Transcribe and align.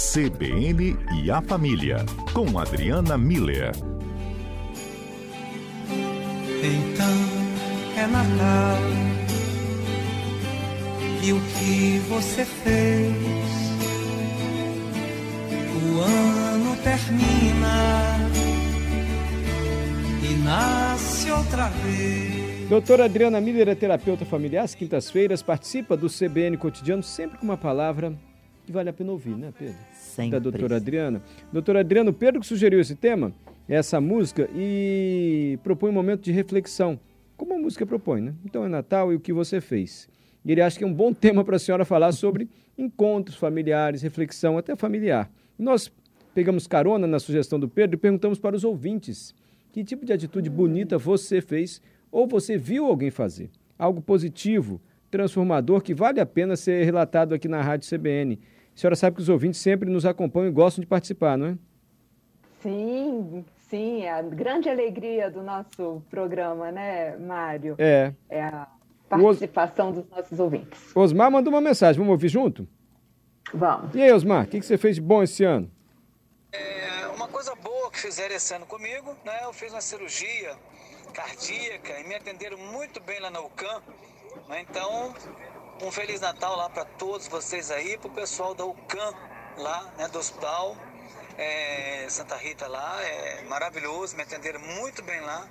CBN 0.00 0.96
e 1.22 1.30
a 1.30 1.42
Família, 1.42 1.98
com 2.32 2.58
Adriana 2.58 3.18
Miller. 3.18 3.70
Então 6.64 7.16
é 7.96 8.06
Natal. 8.06 8.78
E 11.22 11.32
o 11.34 11.40
que 11.40 11.98
você 12.08 12.46
fez? 12.46 13.14
O 15.76 16.00
ano 16.00 16.76
termina 16.82 18.16
e 20.24 20.34
nasce 20.42 21.30
outra 21.30 21.68
vez. 21.68 22.68
Doutora 22.70 23.04
Adriana 23.04 23.38
Miller 23.38 23.68
é 23.68 23.74
terapeuta 23.74 24.24
familiar, 24.24 24.64
às 24.64 24.74
quintas-feiras, 24.74 25.42
participa 25.42 25.94
do 25.94 26.08
CBN 26.08 26.56
Cotidiano, 26.56 27.02
sempre 27.02 27.36
com 27.36 27.44
uma 27.44 27.58
palavra 27.58 28.14
que 28.70 28.74
vale 28.74 28.88
a 28.88 28.92
pena 28.92 29.10
ouvir, 29.10 29.36
né, 29.36 29.52
Pedro? 29.58 29.74
Sempre. 29.92 30.30
Da 30.30 30.38
doutora 30.38 30.76
Adriana. 30.76 31.20
Doutora 31.52 31.80
Adriana, 31.80 32.10
o 32.10 32.12
Pedro 32.12 32.40
que 32.40 32.46
sugeriu 32.46 32.78
esse 32.78 32.94
tema, 32.94 33.32
essa 33.68 34.00
música, 34.00 34.48
e 34.54 35.58
propõe 35.64 35.90
um 35.90 35.92
momento 35.92 36.22
de 36.22 36.30
reflexão, 36.30 36.98
como 37.36 37.54
a 37.54 37.58
música 37.58 37.84
propõe, 37.84 38.20
né? 38.20 38.34
Então 38.44 38.64
é 38.64 38.68
Natal 38.68 39.12
e 39.12 39.16
o 39.16 39.20
que 39.20 39.32
você 39.32 39.60
fez. 39.60 40.08
E 40.44 40.52
ele 40.52 40.62
acha 40.62 40.78
que 40.78 40.84
é 40.84 40.86
um 40.86 40.94
bom 40.94 41.12
tema 41.14 41.44
para 41.44 41.56
a 41.56 41.58
senhora 41.58 41.84
falar 41.84 42.12
sobre 42.12 42.48
encontros 42.78 43.36
familiares, 43.36 44.02
reflexão, 44.02 44.56
até 44.56 44.76
familiar. 44.76 45.28
Nós 45.58 45.92
pegamos 46.32 46.68
carona 46.68 47.08
na 47.08 47.18
sugestão 47.18 47.58
do 47.58 47.68
Pedro 47.68 47.96
e 47.96 47.98
perguntamos 47.98 48.38
para 48.38 48.54
os 48.54 48.62
ouvintes 48.62 49.34
que 49.72 49.82
tipo 49.82 50.06
de 50.06 50.12
atitude 50.12 50.48
bonita 50.48 50.96
você 50.96 51.40
fez 51.40 51.82
ou 52.10 52.26
você 52.26 52.56
viu 52.56 52.86
alguém 52.86 53.10
fazer. 53.10 53.50
Algo 53.76 54.00
positivo, 54.00 54.80
transformador, 55.10 55.82
que 55.82 55.92
vale 55.92 56.20
a 56.20 56.26
pena 56.26 56.54
ser 56.54 56.84
relatado 56.84 57.34
aqui 57.34 57.48
na 57.48 57.60
Rádio 57.60 57.88
CBN. 57.88 58.38
A 58.74 58.80
senhora 58.80 58.96
sabe 58.96 59.16
que 59.16 59.22
os 59.22 59.28
ouvintes 59.28 59.60
sempre 59.60 59.90
nos 59.90 60.06
acompanham 60.06 60.48
e 60.48 60.52
gostam 60.52 60.80
de 60.80 60.86
participar, 60.86 61.36
não 61.36 61.46
é? 61.46 61.58
Sim, 62.62 63.44
sim, 63.68 64.02
é 64.02 64.12
a 64.12 64.22
grande 64.22 64.68
alegria 64.68 65.30
do 65.30 65.42
nosso 65.42 66.02
programa, 66.10 66.70
né, 66.70 67.16
Mário? 67.16 67.74
É. 67.78 68.12
É 68.28 68.42
a 68.42 68.68
participação 69.08 69.92
dos 69.92 70.08
nossos 70.08 70.38
ouvintes. 70.38 70.94
Osmar 70.94 71.30
mandou 71.30 71.52
uma 71.52 71.60
mensagem, 71.60 71.98
vamos 71.98 72.12
ouvir 72.12 72.28
junto? 72.28 72.68
Vamos. 73.52 73.94
E 73.94 74.02
aí, 74.02 74.12
Osmar, 74.12 74.44
o 74.44 74.46
que, 74.46 74.60
que 74.60 74.66
você 74.66 74.78
fez 74.78 74.96
de 74.96 75.02
bom 75.02 75.22
esse 75.22 75.42
ano? 75.42 75.70
É, 76.52 77.06
uma 77.08 77.28
coisa 77.28 77.54
boa 77.56 77.90
que 77.90 77.98
fizeram 77.98 78.34
esse 78.34 78.54
ano 78.54 78.66
comigo, 78.66 79.16
né? 79.24 79.40
Eu 79.42 79.52
fiz 79.52 79.72
uma 79.72 79.80
cirurgia 79.80 80.54
cardíaca 81.12 81.98
e 82.00 82.08
me 82.08 82.14
atenderam 82.14 82.58
muito 82.58 83.00
bem 83.00 83.20
lá 83.20 83.30
na 83.30 83.40
UCAM. 83.40 83.82
Né? 84.48 84.64
Então, 84.68 85.14
um 85.82 85.90
Feliz 85.90 86.20
Natal 86.20 86.56
lá 86.56 86.68
para 86.68 86.84
todos 86.84 87.26
vocês 87.28 87.70
aí, 87.70 87.96
para 87.96 88.08
o 88.08 88.14
pessoal 88.14 88.54
da 88.54 88.64
UCAM 88.64 89.12
lá, 89.58 89.92
né, 89.98 90.08
do 90.08 90.18
hospital 90.18 90.76
é, 91.38 92.06
Santa 92.08 92.36
Rita 92.36 92.66
lá, 92.66 92.98
é 93.02 93.48
maravilhoso, 93.48 94.14
me 94.14 94.22
atenderam 94.22 94.60
muito 94.60 95.02
bem 95.02 95.20
lá. 95.22 95.48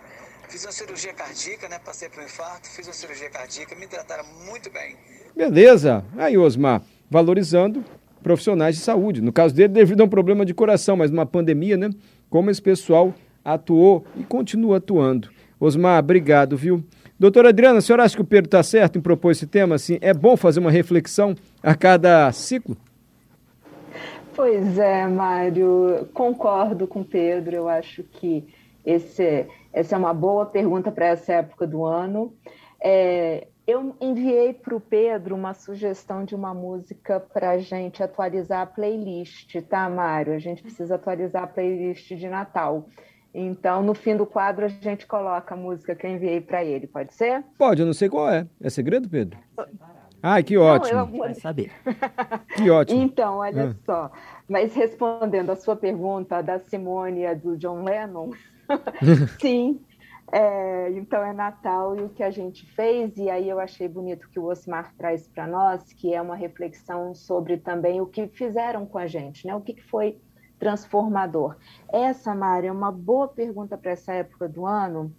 Fiz 0.48 0.64
uma 0.64 0.72
cirurgia 0.72 1.14
cardíaca, 1.14 1.68
né? 1.68 1.80
Passei 1.84 2.10
por 2.10 2.22
um 2.22 2.26
infarto, 2.26 2.68
fiz 2.70 2.88
uma 2.88 2.94
cirurgia 2.94 3.30
cardíaca, 3.30 3.76
me 3.76 3.88
trataram 3.88 4.24
muito 4.46 4.72
bem. 4.72 4.96
Beleza. 5.36 6.04
Aí, 6.18 6.38
Osmar, 6.38 6.82
valorizando 7.10 7.84
profissionais 8.22 8.76
de 8.76 8.82
saúde. 8.82 9.22
No 9.22 9.32
caso 9.32 9.54
dele, 9.54 9.70
devido 9.70 10.02
a 10.02 10.06
um 10.06 10.10
problema 10.10 10.46
de 10.46 10.54
coração, 10.54 10.96
mas 10.96 11.12
numa 11.12 11.26
pandemia, 11.26 11.78
né? 11.78 11.90
Como 12.30 12.50
esse 12.50 12.62
pessoal 12.62 13.14
atuou 13.46 14.06
e 14.16 14.24
continua 14.24 14.78
atuando. 14.78 15.30
Osmar, 15.60 16.00
obrigado, 16.00 16.58
viu? 16.58 16.84
Doutora 17.20 17.50
Adriana, 17.50 17.80
a 17.80 17.82
senhora 17.82 18.04
acha 18.04 18.16
que 18.16 18.22
o 18.22 18.26
Pedro 18.26 18.48
está 18.48 18.64
certo 18.64 18.98
em 18.98 19.02
propor 19.02 19.32
esse 19.32 19.46
tema? 19.46 19.76
Assim, 19.76 19.98
é 20.00 20.14
bom 20.14 20.38
fazer 20.38 20.62
uma 20.62 20.72
reflexão 20.72 21.36
a 21.62 21.76
cada 21.76 22.32
ciclo? 22.32 22.78
Pois 24.34 24.78
é, 24.78 25.06
Mário, 25.06 26.08
concordo 26.14 26.88
com 26.88 27.02
o 27.02 27.06
Pedro. 27.06 27.58
Eu 27.58 27.68
acho 27.68 28.04
que 28.04 28.48
esse, 28.86 29.46
essa 29.74 29.96
é 29.96 29.98
uma 29.98 30.14
boa 30.14 30.46
pergunta 30.46 30.94
para 30.94 31.08
essa 31.08 31.34
época 31.34 31.68
do 31.68 31.84
ano. 31.84 32.34
É, 32.82 33.48
eu 33.68 33.94
enviei 34.00 34.54
para 34.54 34.74
o 34.74 34.80
Pedro 34.80 35.36
uma 35.36 35.54
sugestão 35.54 36.24
de 36.24 36.34
uma 36.34 36.54
música 36.54 37.20
para 37.20 37.50
a 37.50 37.58
gente 37.58 38.02
atualizar 38.02 38.62
a 38.62 38.66
playlist, 38.66 39.62
tá, 39.64 39.90
Mário? 39.90 40.32
A 40.32 40.40
gente 40.40 40.62
precisa 40.62 40.96
atualizar 40.96 41.44
a 41.44 41.48
playlist 41.48 42.16
de 42.16 42.30
Natal. 42.30 42.88
Então, 43.34 43.84
no 43.84 43.94
fim 43.94 44.18
do 44.18 44.26
quadro, 44.26 44.66
a 44.66 44.68
gente 44.68 45.06
coloca 45.06 45.54
a 45.54 45.58
música 45.58 45.96
que 45.96 46.06
eu 46.06 46.12
enviei 46.12 46.42
para 46.42 46.64
ele, 46.64 46.88
pode 46.88 47.14
ser? 47.14 47.44
Pode, 47.58 47.82
eu 47.82 47.86
não 47.86 47.94
sei 47.94 48.10
qual 48.10 48.30
é. 48.30 48.48
É 48.60 48.70
segredo, 48.70 49.08
Pedro? 49.08 49.38
Ai, 50.22 50.44
que 50.44 50.58
ótimo. 50.58 50.98
Não, 50.98 51.10
eu... 51.14 51.18
Vai 51.20 51.34
saber. 51.34 51.72
Que 52.56 52.70
ótimo. 52.70 53.02
Então, 53.02 53.38
olha 53.38 53.70
ah. 53.70 53.76
só. 53.86 54.12
Mas 54.48 54.76
respondendo 54.76 55.52
a 55.52 55.56
sua 55.56 55.76
pergunta 55.76 56.42
da 56.42 56.60
Simone 56.60 57.22
e 57.22 57.36
do 57.36 57.56
John 57.56 57.84
Lennon, 57.84 58.32
sim. 59.40 59.80
É, 60.32 60.92
então 60.92 61.24
é 61.24 61.34
Natal 61.34 61.96
e 61.96 62.04
o 62.04 62.10
que 62.10 62.22
a 62.22 62.30
gente 62.30 62.64
fez, 62.74 63.18
e 63.18 63.30
aí 63.32 63.50
eu 63.50 63.60
achei 63.60 63.88
bonito 63.88 64.30
que 64.30 64.40
o 64.40 64.46
Osmar 64.46 64.94
traz 64.96 65.28
para 65.28 65.48
nós, 65.48 65.92
que 65.94 66.14
é 66.14 66.22
uma 66.22 66.36
reflexão 66.36 67.16
sobre 67.16 67.58
também 67.58 68.00
o 68.00 68.06
que 68.06 68.28
fizeram 68.28 68.86
com 68.86 69.00
a 69.00 69.08
gente, 69.08 69.48
né? 69.48 69.56
O 69.56 69.62
que, 69.62 69.74
que 69.74 69.84
foi 69.84 70.20
transformador. 70.60 71.56
Essa, 71.92 72.36
Mari, 72.36 72.68
é 72.68 72.72
uma 72.72 72.92
boa 72.92 73.28
pergunta 73.28 73.78
para 73.78 73.92
essa 73.92 74.14
época 74.14 74.48
do 74.48 74.66
ano, 74.66 75.12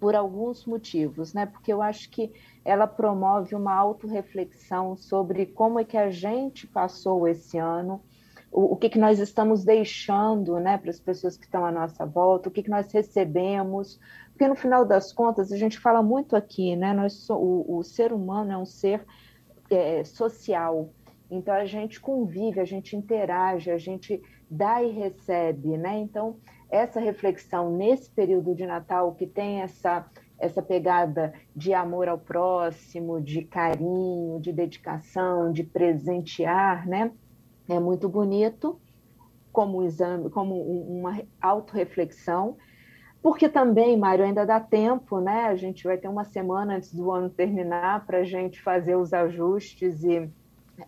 por 0.00 0.14
alguns 0.14 0.64
motivos, 0.64 1.34
né? 1.34 1.46
Porque 1.46 1.72
eu 1.72 1.82
acho 1.82 2.08
que 2.10 2.32
ela 2.64 2.86
promove 2.86 3.54
uma 3.54 3.74
autorreflexão 3.74 4.96
sobre 4.96 5.46
como 5.46 5.78
é 5.78 5.84
que 5.84 5.96
a 5.96 6.10
gente 6.10 6.66
passou 6.66 7.26
esse 7.26 7.58
ano, 7.58 8.00
o, 8.50 8.72
o 8.72 8.76
que, 8.76 8.88
que 8.88 8.98
nós 8.98 9.18
estamos 9.18 9.64
deixando 9.64 10.58
né, 10.58 10.78
para 10.78 10.90
as 10.90 11.00
pessoas 11.00 11.36
que 11.36 11.44
estão 11.44 11.64
à 11.64 11.72
nossa 11.72 12.06
volta, 12.06 12.48
o 12.48 12.52
que, 12.52 12.62
que 12.62 12.70
nós 12.70 12.90
recebemos, 12.92 14.00
porque 14.30 14.48
no 14.48 14.54
final 14.54 14.84
das 14.84 15.12
contas 15.12 15.52
a 15.52 15.56
gente 15.56 15.78
fala 15.78 16.02
muito 16.02 16.36
aqui, 16.36 16.76
né? 16.76 16.94
Nós, 16.94 17.28
o, 17.28 17.78
o 17.78 17.82
ser 17.82 18.12
humano 18.12 18.52
é 18.52 18.56
um 18.56 18.64
ser 18.64 19.04
é, 19.70 20.04
social, 20.04 20.88
então 21.30 21.54
a 21.54 21.64
gente 21.64 22.00
convive, 22.00 22.60
a 22.60 22.64
gente 22.64 22.96
interage, 22.96 23.70
a 23.70 23.78
gente 23.78 24.22
dá 24.50 24.82
e 24.82 24.90
recebe, 24.90 25.76
né? 25.76 25.98
Então 25.98 26.36
essa 26.70 27.00
reflexão 27.00 27.76
nesse 27.76 28.10
período 28.10 28.54
de 28.54 28.66
Natal 28.66 29.14
que 29.14 29.26
tem 29.26 29.60
essa 29.60 30.08
essa 30.38 30.62
pegada 30.62 31.34
de 31.54 31.74
amor 31.74 32.08
ao 32.08 32.16
próximo, 32.16 33.20
de 33.20 33.42
carinho, 33.42 34.40
de 34.40 34.52
dedicação, 34.52 35.52
de 35.52 35.64
presentear, 35.64 36.86
né? 36.86 37.10
É 37.68 37.80
muito 37.80 38.08
bonito 38.08 38.80
como 39.52 39.78
um 39.78 39.82
exame, 39.82 40.30
como 40.30 40.54
uma 40.54 41.20
autorreflexão, 41.40 42.56
porque 43.20 43.48
também, 43.48 43.96
Mário, 43.96 44.24
ainda 44.24 44.46
dá 44.46 44.60
tempo, 44.60 45.18
né? 45.20 45.46
A 45.46 45.56
gente 45.56 45.82
vai 45.82 45.98
ter 45.98 46.06
uma 46.06 46.24
semana 46.24 46.76
antes 46.76 46.94
do 46.94 47.10
ano 47.10 47.28
terminar 47.28 48.06
para 48.06 48.18
a 48.18 48.24
gente 48.24 48.62
fazer 48.62 48.94
os 48.94 49.12
ajustes 49.12 50.04
e 50.04 50.30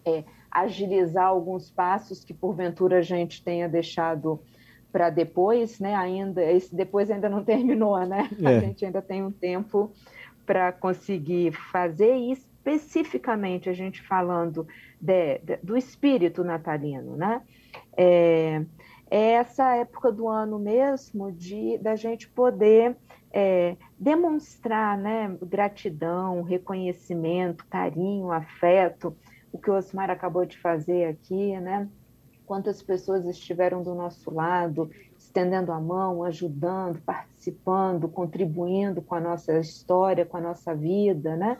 é, 0.04 0.24
agilizar 0.50 1.26
alguns 1.26 1.70
passos 1.70 2.24
que 2.24 2.34
porventura 2.34 2.98
a 2.98 3.02
gente 3.02 3.42
tenha 3.42 3.68
deixado 3.68 4.40
para 4.90 5.08
depois, 5.10 5.78
né? 5.78 5.94
Ainda 5.94 6.42
esse 6.42 6.74
depois 6.74 7.10
ainda 7.10 7.28
não 7.28 7.42
terminou, 7.44 7.98
né? 8.06 8.28
É. 8.42 8.56
A 8.56 8.60
gente 8.60 8.84
ainda 8.84 9.00
tem 9.00 9.22
um 9.22 9.30
tempo 9.30 9.92
para 10.44 10.72
conseguir 10.72 11.52
fazer 11.52 12.16
e 12.16 12.32
especificamente 12.32 13.68
a 13.68 13.72
gente 13.72 14.02
falando 14.02 14.66
de, 15.00 15.38
de, 15.38 15.56
do 15.62 15.76
espírito 15.76 16.42
natalino, 16.42 17.16
né? 17.16 17.42
É, 17.96 18.62
é, 19.10 19.32
essa 19.32 19.76
época 19.76 20.10
do 20.10 20.28
ano 20.28 20.58
mesmo 20.58 21.32
de 21.32 21.78
da 21.78 21.96
gente 21.96 22.28
poder 22.28 22.96
é, 23.32 23.76
demonstrar, 23.98 24.98
né? 24.98 25.36
Gratidão, 25.42 26.42
reconhecimento, 26.42 27.64
carinho, 27.66 28.32
afeto, 28.32 29.16
o 29.52 29.58
que 29.58 29.70
o 29.70 29.74
Osmar 29.74 30.10
acabou 30.10 30.44
de 30.44 30.58
fazer 30.58 31.06
aqui, 31.06 31.58
né? 31.58 31.88
quantas 32.50 32.82
pessoas 32.82 33.24
estiveram 33.26 33.80
do 33.80 33.94
nosso 33.94 34.28
lado, 34.28 34.90
estendendo 35.16 35.70
a 35.70 35.78
mão, 35.78 36.24
ajudando, 36.24 37.00
participando, 37.02 38.08
contribuindo 38.08 39.00
com 39.00 39.14
a 39.14 39.20
nossa 39.20 39.56
história, 39.60 40.26
com 40.26 40.36
a 40.36 40.40
nossa 40.40 40.74
vida, 40.74 41.36
né? 41.36 41.56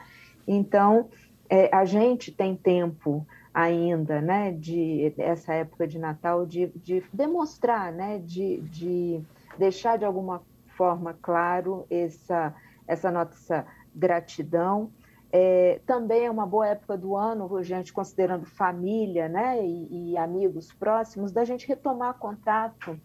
Então, 0.49 1.09
é, 1.49 1.73
a 1.73 1.85
gente 1.85 2.33
tem 2.33 2.57
tempo 2.57 3.25
ainda, 3.55 4.21
né, 4.21 4.51
de 4.51 5.15
essa 5.17 5.55
época 5.55 5.87
de 5.87 5.97
Natal, 5.97 6.45
de, 6.45 6.73
de 6.75 7.05
demonstrar, 7.13 7.93
né, 7.93 8.19
de, 8.19 8.61
de 8.63 9.21
deixar 9.57 9.97
de 9.97 10.05
alguma 10.05 10.43
forma 10.77 11.17
claro 11.23 11.87
essa, 11.89 12.53
essa 12.89 13.13
nossa 13.13 13.65
gratidão 13.95 14.91
é, 15.33 15.81
também 15.87 16.27
é 16.27 16.31
uma 16.31 16.47
boa 16.47 16.67
época 16.67 16.97
do 16.97 17.17
ano, 17.17 17.63
gente 17.63 17.93
considerando 17.93 18.45
família 18.47 19.29
né, 19.29 19.65
e, 19.65 20.13
e, 20.13 20.17
amigos 20.19 20.73
próximos, 20.73 21.31
da 21.31 21.45
gente 21.45 21.69
retomar 21.69 22.15
contato 22.15 22.99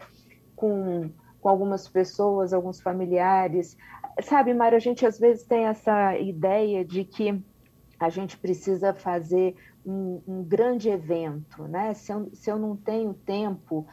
com, 0.56 1.10
com 1.40 1.50
algumas 1.50 1.88
pessoas, 1.88 2.52
alguns 2.52 2.82
familiares. 2.82 3.78
Sabe, 4.24 4.54
Mário, 4.54 4.76
a 4.76 4.80
gente 4.80 5.06
às 5.06 5.20
vezes 5.20 5.46
tem 5.46 5.66
essa 5.66 6.18
ideia 6.18 6.84
de 6.84 7.04
que 7.04 7.44
a 8.00 8.10
gente 8.10 8.38
precisa 8.38 8.94
fazer 8.94 9.56
um, 9.86 10.22
um 10.28 10.44
grande 10.44 10.90
evento, 10.90 11.64
né? 11.68 11.94
Se 11.94 12.12
eu, 12.12 12.30
se 12.34 12.50
eu 12.50 12.58
não 12.58 12.76
tenho 12.76 13.14
tempo 13.14 13.86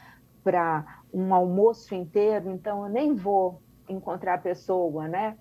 para 0.43 1.03
um 1.13 1.35
almoço 1.35 1.95
inteiro, 1.95 2.51
então 2.51 2.87
eu 2.87 2.91
nem 2.91 3.15
vou 3.15 3.61
encontrar 3.89 4.35
a 4.35 4.39
pessoa, 4.39 5.07
né? 5.07 5.37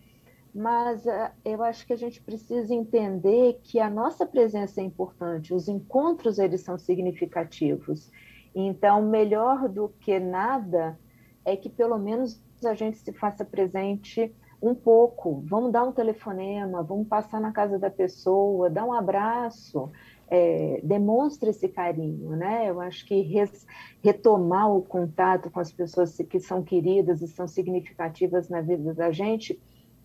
Mas 0.54 1.06
uh, 1.06 1.32
eu 1.46 1.64
acho 1.64 1.86
que 1.86 1.94
a 1.94 1.98
gente 1.98 2.22
precisa 2.22 2.74
entender 2.74 3.60
que 3.64 3.80
a 3.80 3.90
nossa 3.90 4.26
presença 4.26 4.82
é 4.82 4.84
importante, 4.84 5.54
os 5.54 5.68
encontros 5.68 6.40
eles 6.40 6.62
são 6.62 6.78
significativos. 6.78 8.12
Então, 8.54 9.02
melhor 9.02 9.70
do 9.70 9.90
que 10.02 10.20
nada 10.20 11.00
é 11.46 11.56
que 11.56 11.70
pelo 11.70 11.98
menos 11.98 12.42
a 12.66 12.74
gente 12.74 12.98
se 12.98 13.14
faça 13.14 13.46
presente 13.46 14.34
um 14.62 14.76
pouco. 14.76 15.42
Vamos 15.46 15.72
dar 15.72 15.84
um 15.84 15.92
telefonema, 15.92 16.84
vamos 16.84 17.08
passar 17.08 17.42
na 17.42 17.52
casa 17.52 17.80
da 17.80 17.90
pessoa, 17.90 18.70
dar 18.70 18.86
um 18.86 18.94
abraço, 18.94 19.90
é, 20.30 20.80
demonstra 20.84 21.50
esse 21.50 21.68
carinho, 21.68 22.36
né? 22.36 22.70
Eu 22.70 22.80
acho 22.80 23.06
que 23.06 23.22
res, 23.22 23.66
retomar 24.04 24.72
o 24.72 24.82
contato 24.82 25.50
com 25.50 25.60
as 25.60 25.72
pessoas 25.72 26.16
que 26.16 26.40
são 26.40 26.62
queridas 26.62 27.22
e 27.22 27.28
são 27.28 27.48
significativas 27.48 28.50
na 28.50 28.62
vida 28.62 28.94
da 28.94 29.12
gente 29.12 29.60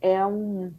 é, 0.06 0.26
um, 0.26 0.72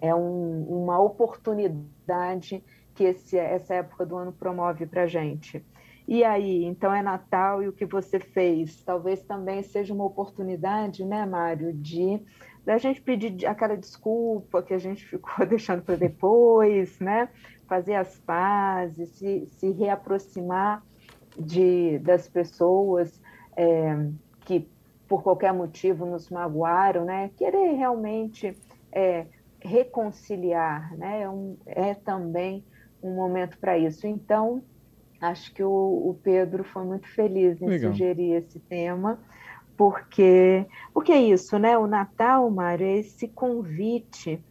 é 0.00 0.14
um, 0.14 0.62
uma 0.84 0.98
oportunidade 1.00 2.62
que 2.94 3.04
esse, 3.04 3.36
essa 3.36 3.74
época 3.74 4.06
do 4.06 4.16
ano 4.16 4.32
promove 4.32 4.86
para 4.86 5.02
a 5.02 5.06
gente. 5.06 5.64
E 6.08 6.22
aí, 6.22 6.64
então 6.64 6.94
é 6.94 7.02
Natal 7.02 7.62
e 7.62 7.68
o 7.68 7.72
que 7.72 7.84
você 7.84 8.20
fez? 8.20 8.82
Talvez 8.82 9.22
também 9.22 9.62
seja 9.62 9.92
uma 9.92 10.04
oportunidade, 10.04 11.04
né, 11.04 11.26
Mário, 11.26 11.72
de 11.72 12.22
da 12.64 12.78
gente 12.78 13.00
pedir 13.00 13.46
aquela 13.46 13.76
desculpa 13.76 14.60
que 14.60 14.74
a 14.74 14.78
gente 14.78 15.06
ficou 15.06 15.46
deixando 15.46 15.82
para 15.82 15.94
depois, 15.94 16.98
né? 16.98 17.28
fazer 17.66 17.94
as 17.94 18.18
pazes, 18.20 19.08
se, 19.10 19.46
se 19.46 19.70
reaproximar 19.72 20.82
de, 21.38 21.98
das 21.98 22.28
pessoas 22.28 23.20
é, 23.56 24.08
que 24.40 24.68
por 25.06 25.22
qualquer 25.22 25.52
motivo 25.52 26.06
nos 26.06 26.30
magoaram, 26.30 27.04
né? 27.04 27.30
Querer 27.36 27.74
realmente 27.74 28.56
é, 28.96 29.26
reconciliar, 29.60 30.96
né? 30.96 31.22
É, 31.22 31.28
um, 31.28 31.58
é, 31.66 31.94
também 31.94 32.64
um 33.02 33.14
momento 33.14 33.58
para 33.58 33.76
isso. 33.76 34.06
Então, 34.06 34.62
acho 35.20 35.52
que 35.52 35.62
o, 35.62 35.68
o, 35.70 36.18
Pedro 36.22 36.64
foi 36.64 36.82
muito 36.84 37.06
feliz 37.08 37.60
em 37.60 37.66
Legal. 37.66 37.92
sugerir 37.92 38.32
esse 38.32 38.58
tema, 38.58 39.20
porque, 39.76 40.64
porque 40.94 41.12
é 41.12 41.20
isso, 41.20 41.58
né? 41.58 41.76
O 41.76 41.86
Natal, 41.86 42.50
Mário, 42.50 42.86
é 42.86 42.96
esse 42.96 43.28
convite 43.28 44.42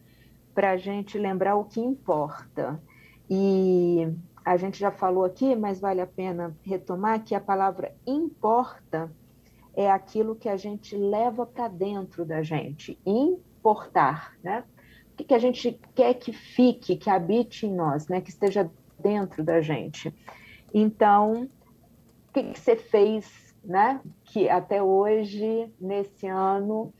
para 0.54 0.70
a 0.70 0.76
gente 0.76 1.18
lembrar 1.18 1.56
o 1.56 1.64
que 1.64 1.80
importa. 1.80 2.80
E 3.28 4.08
a 4.44 4.56
gente 4.56 4.78
já 4.78 4.92
falou 4.92 5.24
aqui, 5.24 5.56
mas 5.56 5.80
vale 5.80 6.00
a 6.00 6.06
pena 6.06 6.56
retomar 6.62 7.24
que 7.24 7.34
a 7.34 7.40
palavra 7.40 7.92
importa 8.06 9.10
é 9.74 9.90
aquilo 9.90 10.36
que 10.36 10.48
a 10.48 10.56
gente 10.56 10.96
leva 10.96 11.44
para 11.44 11.66
dentro 11.66 12.24
da 12.24 12.42
gente, 12.42 12.96
importar, 13.66 14.36
né? 14.44 14.62
O 15.12 15.16
que, 15.16 15.24
que 15.24 15.34
a 15.34 15.38
gente 15.38 15.80
quer 15.94 16.14
que 16.14 16.32
fique, 16.32 16.96
que 16.96 17.10
habite 17.10 17.66
em 17.66 17.74
nós, 17.74 18.06
né? 18.06 18.20
Que 18.20 18.30
esteja 18.30 18.70
dentro 18.98 19.42
da 19.42 19.60
gente. 19.60 20.14
Então, 20.72 21.48
o 22.28 22.32
que, 22.32 22.44
que 22.44 22.60
você 22.60 22.76
fez, 22.76 23.56
né? 23.64 24.00
Que 24.24 24.48
até 24.48 24.80
hoje, 24.80 25.72
nesse 25.80 26.28
ano, 26.28 26.92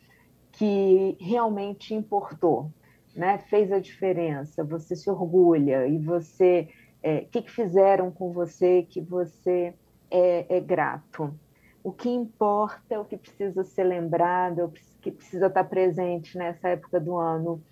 que 0.50 1.16
realmente 1.20 1.94
importou, 1.94 2.72
né, 3.14 3.38
fez 3.38 3.70
a 3.70 3.78
diferença, 3.78 4.64
você 4.64 4.96
se 4.96 5.08
orgulha 5.10 5.86
e 5.86 5.98
você, 5.98 6.68
o 6.70 6.98
é, 7.02 7.20
que, 7.20 7.42
que, 7.42 7.50
fizeram 7.50 8.10
com 8.10 8.32
você 8.32 8.82
que 8.82 9.00
você 9.00 9.74
é, 10.10 10.56
é, 10.56 10.60
grato? 10.60 11.38
O 11.86 11.92
que 11.92 12.08
importa 12.08 12.82
é 12.90 12.98
o 12.98 13.04
que 13.04 13.16
precisa 13.16 13.62
ser 13.62 13.84
lembrado, 13.84 14.60
é 14.60 14.64
o 14.64 14.72
que 15.00 15.08
precisa 15.08 15.46
estar 15.46 15.62
presente 15.62 16.36
nessa 16.36 16.70
época 16.70 16.98
do 16.98 17.16
ano, 17.16 17.62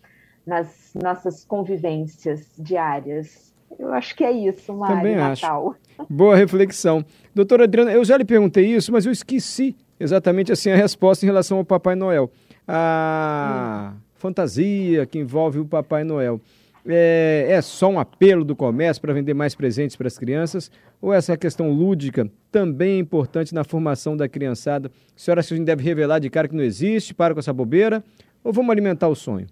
nas 0.47 0.93
nossas 0.95 1.45
convivências 1.45 2.49
diárias. 2.57 3.53
Eu 3.77 3.93
acho 3.93 4.15
que 4.15 4.23
é 4.23 4.31
isso, 4.31 4.73
Mário, 4.73 4.99
Também 4.99 5.17
Natal. 5.17 5.75
Acho. 5.99 6.07
Boa 6.09 6.37
reflexão. 6.37 7.05
Doutora 7.35 7.65
Adriana, 7.65 7.91
eu 7.91 8.05
já 8.05 8.17
lhe 8.17 8.25
perguntei 8.25 8.67
isso, 8.67 8.93
mas 8.93 9.05
eu 9.05 9.11
esqueci 9.11 9.75
exatamente 9.99 10.53
assim 10.53 10.71
a 10.71 10.77
resposta 10.77 11.27
em 11.27 11.29
relação 11.29 11.59
ao 11.59 11.65
Papai 11.65 11.97
Noel. 11.97 12.31
Ah, 12.69 13.95
hum 13.97 14.05
fantasia 14.25 15.05
que 15.05 15.19
envolve 15.19 15.59
o 15.59 15.67
Papai 15.67 16.03
Noel. 16.03 16.41
É, 16.87 17.47
é 17.49 17.63
só 17.63 17.89
um 17.89 17.99
apelo 17.99 18.45
do 18.45 18.55
comércio 18.55 19.01
para 19.01 19.15
vender 19.15 19.33
mais 19.33 19.55
presentes 19.55 19.97
para 19.97 20.07
as 20.07 20.19
crianças? 20.19 20.71
Ou 21.01 21.13
essa 21.13 21.37
questão 21.37 21.71
lúdica 21.71 22.31
também 22.51 22.97
é 22.97 22.99
importante 22.99 23.55
na 23.55 23.65
formação 23.65 24.17
da 24.17 24.29
criançada? 24.29 24.89
A 24.89 25.19
senhora 25.19 25.41
acha 25.41 25.49
que 25.49 25.55
a 25.55 25.57
gente 25.57 25.67
deve 25.67 25.83
revelar 25.83 26.19
de 26.19 26.29
cara 26.29 26.47
que 26.47 26.55
não 26.55 26.63
existe, 26.63 27.15
para 27.15 27.33
com 27.33 27.41
essa 27.41 27.53
bobeira? 27.53 28.05
Ou 28.43 28.53
vamos 28.53 28.71
alimentar 28.71 29.09
o 29.09 29.15
sonho? 29.15 29.47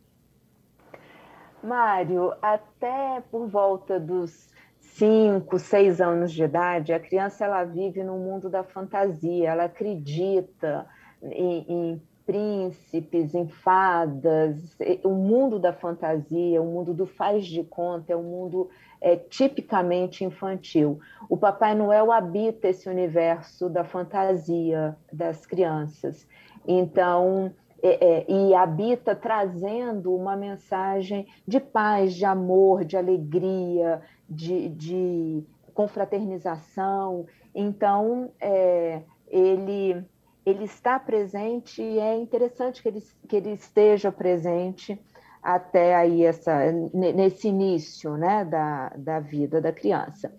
Mário, 1.62 2.34
até 2.42 3.22
por 3.30 3.46
volta 3.48 3.98
dos 3.98 4.50
5, 4.78 5.58
6 5.58 6.00
anos 6.00 6.32
de 6.32 6.42
idade, 6.42 6.92
a 6.92 7.00
criança 7.00 7.44
ela 7.44 7.64
vive 7.64 8.02
no 8.02 8.18
mundo 8.18 8.50
da 8.50 8.62
fantasia, 8.62 9.48
ela 9.48 9.64
acredita 9.64 10.86
em, 11.22 11.64
em 11.68 12.02
príncipes, 12.26 13.34
em 13.34 13.48
fadas, 13.48 14.76
o 15.04 15.10
mundo 15.10 15.58
da 15.58 15.72
fantasia, 15.72 16.62
o 16.62 16.66
mundo 16.66 16.94
do 16.94 17.06
faz 17.06 17.46
de 17.46 17.62
conta, 17.64 18.12
é 18.12 18.16
um 18.16 18.22
mundo 18.22 18.68
é, 19.00 19.16
tipicamente 19.16 20.24
infantil. 20.24 21.00
O 21.28 21.36
Papai 21.36 21.74
Noel 21.74 22.12
habita 22.12 22.68
esse 22.68 22.88
universo 22.88 23.68
da 23.68 23.84
fantasia 23.84 24.96
das 25.12 25.44
crianças. 25.44 26.26
Então, 26.66 27.52
é, 27.82 28.06
é, 28.06 28.30
e 28.30 28.54
habita 28.54 29.16
trazendo 29.16 30.14
uma 30.14 30.36
mensagem 30.36 31.26
de 31.46 31.58
paz, 31.58 32.14
de 32.14 32.24
amor, 32.24 32.84
de 32.84 32.96
alegria, 32.96 34.00
de, 34.28 34.68
de 34.68 35.44
confraternização. 35.74 37.26
Então, 37.52 38.30
é, 38.40 39.02
ele 39.26 40.04
ele 40.44 40.64
está 40.64 40.98
presente 40.98 41.82
e 41.82 41.98
é 41.98 42.16
interessante 42.16 42.82
que 42.82 42.88
ele, 42.88 43.02
que 43.28 43.36
ele 43.36 43.50
esteja 43.52 44.10
presente 44.10 45.00
até 45.42 45.94
aí 45.94 46.24
essa, 46.24 46.70
nesse 46.92 47.48
início 47.48 48.16
né, 48.16 48.44
da, 48.44 48.90
da 48.90 49.20
vida 49.20 49.60
da 49.60 49.72
criança. 49.72 50.32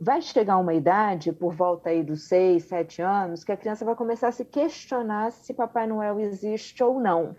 Vai 0.00 0.20
chegar 0.22 0.58
uma 0.58 0.74
idade, 0.74 1.32
por 1.32 1.54
volta 1.54 1.90
aí 1.90 2.02
dos 2.02 2.24
seis, 2.24 2.64
sete 2.64 3.00
anos, 3.00 3.44
que 3.44 3.52
a 3.52 3.56
criança 3.56 3.84
vai 3.84 3.94
começar 3.94 4.28
a 4.28 4.32
se 4.32 4.44
questionar 4.44 5.30
se 5.30 5.54
Papai 5.54 5.86
Noel 5.86 6.18
existe 6.18 6.82
ou 6.82 7.00
não. 7.00 7.36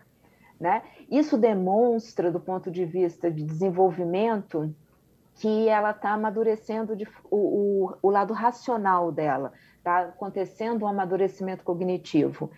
Né? 0.59 0.81
Isso 1.11 1.37
demonstra, 1.37 2.31
do 2.31 2.39
ponto 2.39 2.71
de 2.71 2.85
vista 2.85 3.29
de 3.29 3.43
desenvolvimento, 3.43 4.73
que 5.35 5.67
ela 5.67 5.91
está 5.91 6.11
amadurecendo 6.11 6.95
de, 6.95 7.05
o, 7.29 7.89
o, 7.89 7.97
o 8.01 8.09
lado 8.09 8.33
racional 8.33 9.11
dela 9.11 9.51
está 9.85 9.99
acontecendo 9.99 10.83
um 10.83 10.87
amadurecimento 10.87 11.63
cognitivo. 11.63 12.49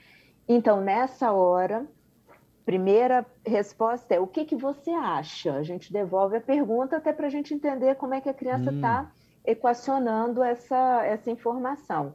Então, 0.48 0.80
nessa 0.80 1.34
hora, 1.34 1.86
primeira 2.66 3.26
resposta 3.46 4.16
é 4.16 4.20
o 4.20 4.26
que, 4.26 4.46
que 4.46 4.56
você 4.56 4.92
acha? 4.92 5.54
A 5.56 5.64
gente 5.64 5.92
devolve 5.92 6.38
a 6.38 6.42
pergunta 6.42 6.96
até 6.96 7.12
para 7.12 7.28
a 7.28 7.30
gente 7.30 7.54
entender 7.54 7.96
como 7.96 8.14
é 8.14 8.22
que 8.22 8.30
a 8.30 8.34
criança 8.34 8.72
está 8.72 9.02
hum. 9.02 9.08
equacionando 9.46 10.42
essa, 10.42 11.06
essa 11.06 11.30
informação. 11.30 12.14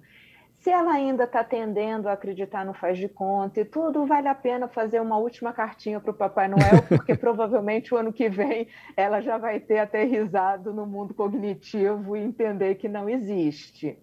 Se 0.57 0.71
ela 0.71 0.93
ainda 0.93 1.25
está 1.25 1.43
tendendo 1.43 2.09
a 2.09 2.13
acreditar 2.13 2.65
no 2.65 2.73
faz 2.73 2.97
de 2.97 3.09
conta 3.09 3.61
e 3.61 3.65
tudo, 3.65 4.07
vale 4.07 4.29
a 4.29 4.35
pena 4.35 4.69
fazer 4.69 5.01
uma 5.01 5.19
última 5.19 5.53
cartinha 5.53 6.01
para 6.01 6.13
o 6.13 6.15
Papai 6.15 6.47
Noel, 6.47 6.83
porque 6.89 7.17
provavelmente 7.17 7.93
o 7.93 7.99
ano 7.99 8.13
que 8.13 8.29
vem 8.29 8.69
ela 8.97 9.21
já 9.21 9.37
vai 9.37 9.59
ter 9.59 9.81
aterrizado 9.81 10.73
no 10.73 10.87
mundo 10.87 11.13
cognitivo 11.13 12.17
e 12.17 12.21
entender 12.21 12.77
que 12.77 12.89
não 12.89 13.09
existe. 13.11 13.99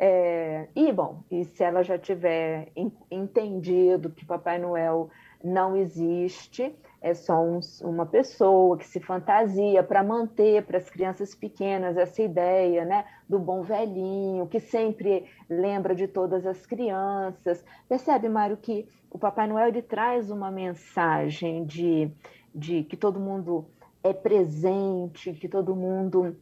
É, 0.00 0.68
e, 0.76 0.92
bom, 0.92 1.24
e 1.28 1.44
se 1.44 1.64
ela 1.64 1.82
já 1.82 1.98
tiver 1.98 2.70
entendido 3.10 4.10
que 4.10 4.24
Papai 4.24 4.56
Noel 4.56 5.10
não 5.42 5.76
existe, 5.76 6.72
é 7.00 7.14
só 7.14 7.40
um, 7.42 7.58
uma 7.82 8.06
pessoa 8.06 8.78
que 8.78 8.86
se 8.86 9.00
fantasia 9.00 9.82
para 9.82 10.04
manter 10.04 10.64
para 10.64 10.78
as 10.78 10.88
crianças 10.88 11.34
pequenas 11.34 11.96
essa 11.96 12.22
ideia 12.22 12.84
né, 12.84 13.04
do 13.28 13.40
bom 13.40 13.62
velhinho, 13.62 14.46
que 14.46 14.60
sempre 14.60 15.24
lembra 15.48 15.94
de 15.94 16.06
todas 16.06 16.46
as 16.46 16.64
crianças. 16.64 17.64
Percebe, 17.88 18.28
Mário, 18.28 18.56
que 18.56 18.88
o 19.10 19.18
Papai 19.18 19.48
Noel 19.48 19.68
ele 19.68 19.82
traz 19.82 20.30
uma 20.30 20.50
mensagem 20.50 21.64
de, 21.64 22.10
de 22.54 22.84
que 22.84 22.96
todo 22.96 23.18
mundo 23.18 23.66
é 24.02 24.12
presente, 24.12 25.32
que 25.32 25.48
todo 25.48 25.74
mundo 25.74 26.36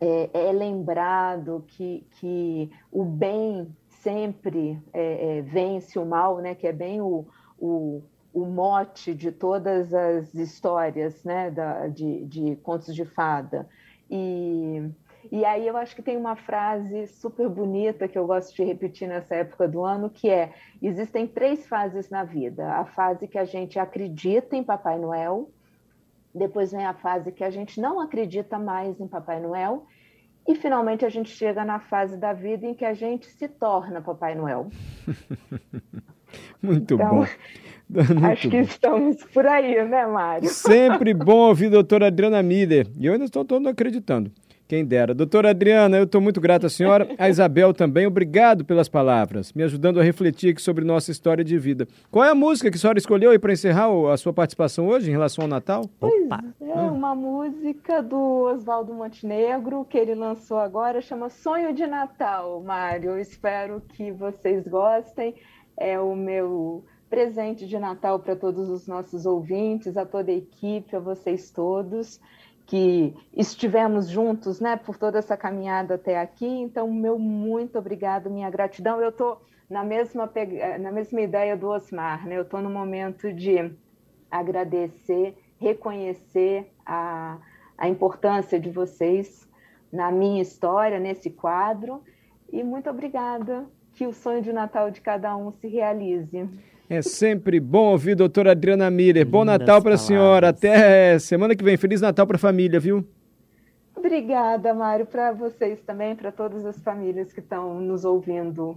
é, 0.00 0.30
é 0.48 0.52
lembrado 0.52 1.64
que, 1.68 2.06
que 2.12 2.70
o 2.90 3.04
bem 3.04 3.74
sempre 3.88 4.82
é, 4.92 5.38
é, 5.38 5.42
vence 5.42 5.98
o 5.98 6.06
mal, 6.06 6.38
né? 6.38 6.54
que 6.54 6.66
é 6.66 6.72
bem 6.72 7.00
o, 7.00 7.26
o, 7.58 8.02
o 8.32 8.46
mote 8.46 9.14
de 9.14 9.30
todas 9.30 9.92
as 9.92 10.34
histórias 10.34 11.22
né? 11.24 11.50
da, 11.50 11.88
de, 11.88 12.24
de 12.26 12.56
contos 12.56 12.94
de 12.94 13.04
fada. 13.04 13.68
E, 14.10 14.90
E 15.30 15.44
aí 15.44 15.66
eu 15.66 15.76
acho 15.76 15.94
que 15.94 16.02
tem 16.02 16.16
uma 16.16 16.34
frase 16.36 17.06
super 17.06 17.48
bonita 17.48 18.08
que 18.08 18.18
eu 18.18 18.26
gosto 18.26 18.54
de 18.56 18.64
repetir 18.64 19.06
nessa 19.08 19.34
época 19.36 19.68
do 19.68 19.84
ano, 19.84 20.10
que 20.10 20.28
é: 20.30 20.54
existem 20.80 21.26
três 21.26 21.66
fases 21.68 22.08
na 22.10 22.24
vida. 22.24 22.72
A 22.72 22.84
fase 22.86 23.28
que 23.28 23.38
a 23.38 23.44
gente 23.44 23.78
acredita 23.78 24.56
em 24.56 24.64
Papai 24.64 24.98
Noel, 24.98 25.50
depois 26.34 26.72
vem 26.72 26.84
a 26.84 26.94
fase 26.94 27.32
que 27.32 27.44
a 27.44 27.50
gente 27.50 27.80
não 27.80 28.00
acredita 28.00 28.58
mais 28.58 29.00
em 29.00 29.08
Papai 29.08 29.40
Noel, 29.40 29.86
e 30.46 30.54
finalmente 30.54 31.04
a 31.04 31.08
gente 31.08 31.30
chega 31.30 31.64
na 31.64 31.78
fase 31.78 32.16
da 32.16 32.32
vida 32.32 32.66
em 32.66 32.74
que 32.74 32.84
a 32.84 32.94
gente 32.94 33.26
se 33.26 33.48
torna 33.48 34.00
Papai 34.00 34.34
Noel. 34.34 34.68
Muito 36.62 36.94
então, 36.94 37.08
bom. 37.08 37.26
Muito 37.88 38.26
acho 38.26 38.48
que 38.48 38.56
bom. 38.56 38.62
estamos 38.62 39.24
por 39.32 39.46
aí, 39.46 39.84
né, 39.88 40.06
Mário? 40.06 40.48
Sempre 40.48 41.12
bom 41.14 41.48
ouvir 41.48 41.66
a 41.66 41.70
doutora 41.70 42.06
Adriana 42.06 42.42
Miller. 42.42 42.86
E 42.98 43.06
eu 43.06 43.12
ainda 43.12 43.24
estou 43.24 43.44
todo 43.44 43.68
acreditando. 43.68 44.30
Quem 44.70 44.84
dera. 44.84 45.12
Doutora 45.12 45.50
Adriana, 45.50 45.96
eu 45.96 46.04
estou 46.04 46.20
muito 46.20 46.40
grato 46.40 46.64
à 46.64 46.70
senhora. 46.70 47.08
A 47.18 47.28
Isabel 47.28 47.74
também, 47.74 48.06
obrigado 48.06 48.64
pelas 48.64 48.88
palavras, 48.88 49.52
me 49.52 49.64
ajudando 49.64 49.98
a 49.98 50.02
refletir 50.04 50.52
aqui 50.52 50.62
sobre 50.62 50.84
nossa 50.84 51.10
história 51.10 51.42
de 51.42 51.58
vida. 51.58 51.88
Qual 52.08 52.24
é 52.24 52.30
a 52.30 52.36
música 52.36 52.70
que 52.70 52.76
a 52.76 52.80
senhora 52.80 52.96
escolheu 52.96 53.36
para 53.40 53.52
encerrar 53.52 53.88
a 54.12 54.16
sua 54.16 54.32
participação 54.32 54.86
hoje 54.86 55.08
em 55.08 55.10
relação 55.10 55.42
ao 55.42 55.48
Natal? 55.48 55.90
Pois 55.98 56.24
Opa. 56.24 56.44
é, 56.60 56.72
uma 56.82 57.16
música 57.16 58.00
do 58.00 58.44
Oswaldo 58.44 58.94
Montenegro, 58.94 59.84
que 59.84 59.98
ele 59.98 60.14
lançou 60.14 60.60
agora, 60.60 61.00
chama 61.00 61.30
Sonho 61.30 61.74
de 61.74 61.84
Natal, 61.84 62.62
Mário. 62.62 63.10
Eu 63.10 63.18
espero 63.18 63.82
que 63.88 64.12
vocês 64.12 64.68
gostem. 64.68 65.34
É 65.76 65.98
o 65.98 66.14
meu 66.14 66.84
presente 67.08 67.66
de 67.66 67.76
Natal 67.76 68.20
para 68.20 68.36
todos 68.36 68.68
os 68.68 68.86
nossos 68.86 69.26
ouvintes, 69.26 69.96
a 69.96 70.06
toda 70.06 70.30
a 70.30 70.34
equipe, 70.36 70.94
a 70.94 71.00
vocês 71.00 71.50
todos 71.50 72.20
que 72.70 73.12
estivemos 73.36 74.08
juntos, 74.08 74.60
né, 74.60 74.76
por 74.76 74.96
toda 74.96 75.18
essa 75.18 75.36
caminhada 75.36 75.96
até 75.96 76.20
aqui. 76.20 76.46
Então, 76.46 76.88
meu 76.88 77.18
muito 77.18 77.76
obrigado, 77.76 78.30
minha 78.30 78.48
gratidão. 78.48 79.02
Eu 79.02 79.08
estou 79.08 79.42
na 79.68 79.82
mesma 79.82 80.30
na 80.78 80.92
mesma 80.92 81.20
ideia 81.20 81.56
do 81.56 81.66
Osmar, 81.66 82.24
né? 82.24 82.38
Eu 82.38 82.42
estou 82.42 82.62
no 82.62 82.70
momento 82.70 83.32
de 83.32 83.74
agradecer, 84.30 85.36
reconhecer 85.58 86.72
a, 86.86 87.38
a 87.76 87.88
importância 87.88 88.60
de 88.60 88.70
vocês 88.70 89.48
na 89.92 90.12
minha 90.12 90.40
história, 90.40 91.00
nesse 91.00 91.28
quadro. 91.28 92.04
E 92.52 92.62
muito 92.62 92.88
obrigada. 92.88 93.66
Que 93.94 94.06
o 94.06 94.12
sonho 94.12 94.42
de 94.42 94.52
Natal 94.52 94.92
de 94.92 95.00
cada 95.00 95.36
um 95.36 95.50
se 95.50 95.66
realize. 95.66 96.48
É 96.90 97.02
sempre 97.02 97.60
bom 97.60 97.92
ouvir 97.92 98.12
a 98.12 98.16
doutora 98.16 98.50
Adriana 98.50 98.90
Miller. 98.90 99.24
Bom 99.24 99.44
Natal 99.44 99.80
para 99.80 99.94
a 99.94 99.96
senhora. 99.96 100.48
Até 100.48 101.20
semana 101.20 101.54
que 101.54 101.62
vem. 101.62 101.76
Feliz 101.76 102.00
Natal 102.00 102.26
para 102.26 102.34
a 102.34 102.38
família, 102.38 102.80
viu? 102.80 103.06
Obrigada, 103.94 104.74
Mário, 104.74 105.06
para 105.06 105.30
vocês 105.30 105.78
também, 105.86 106.16
para 106.16 106.32
todas 106.32 106.66
as 106.66 106.80
famílias 106.80 107.32
que 107.32 107.38
estão 107.38 107.80
nos 107.80 108.04
ouvindo. 108.04 108.76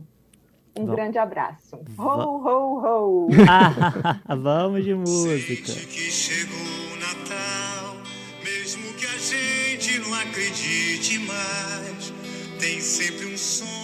Um 0.77 0.86
grande 0.86 1.17
abraço. 1.17 1.75
Ho, 1.98 2.03
ho, 2.03 2.86
ho! 2.86 3.27
vamos 4.41 4.84
de 4.84 4.93
música. 4.93 5.72
que 5.72 6.12
chegou 6.12 6.55
o 6.55 7.00
Natal, 7.00 7.96
mesmo 8.43 8.93
que 8.93 9.08
a 9.08 9.17
gente 9.17 10.00
não 10.08 10.13
acredite 10.13 11.17
mais, 11.17 12.13
tem 12.60 12.79
sempre 12.79 13.34
um 13.34 13.38
sonho 13.38 13.83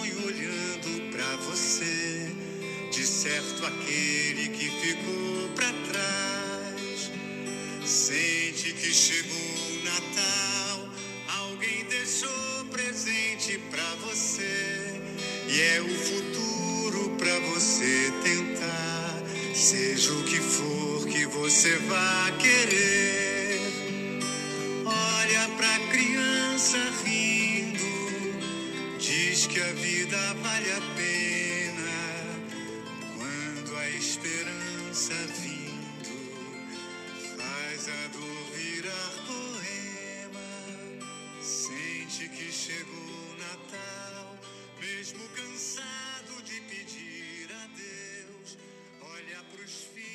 aquele 3.70 4.48
que 4.48 4.70
ficou 4.80 5.48
para 5.54 5.72
trás. 5.90 7.10
Sente 7.84 8.72
que 8.72 8.92
chegou 8.92 9.36
o 9.36 9.84
Natal, 9.84 10.88
alguém 11.38 11.84
deixou 11.86 12.64
presente 12.70 13.58
para 13.70 13.94
você 14.06 15.00
e 15.48 15.60
é 15.60 15.80
o 15.80 15.88
futuro 15.88 17.10
para 17.16 17.38
você 17.40 18.12
tentar. 18.22 19.22
Seja 19.54 20.12
o 20.12 20.24
que 20.24 20.40
for 20.40 21.06
que 21.06 21.26
você 21.26 21.76
vá 21.80 22.32
querer, 22.38 23.60
olha 24.84 25.48
pra 25.56 25.78
criança 25.90 26.78
rindo, 27.04 27.78
diz 28.98 29.46
que 29.46 29.60
a 29.60 29.72
vida 29.72 30.34
vale 30.42 30.72
a 30.72 30.80
pena 30.96 31.19
outros 49.60 49.88
filhos. 49.94 50.09